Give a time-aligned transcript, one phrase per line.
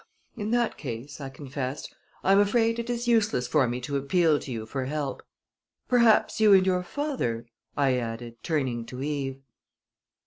[0.35, 4.39] "In that case," I confessed, "I am afraid it is useless for me to appeal
[4.39, 5.21] to you for help.
[5.87, 7.45] Perhaps you and your father"
[7.77, 9.43] I added, turning to Eve.